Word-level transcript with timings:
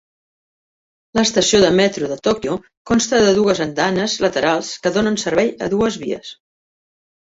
L'estació 1.19 1.59
de 1.65 1.69
metro 1.81 2.09
de 2.15 2.17
Tòquio 2.29 2.57
consta 2.93 3.23
de 3.27 3.37
dues 3.43 3.63
andanes 3.69 4.19
laterals 4.27 4.75
que 4.85 4.97
donen 5.01 5.25
servei 5.29 5.57
a 5.71 5.75
dues 5.79 6.05
vies. 6.09 6.39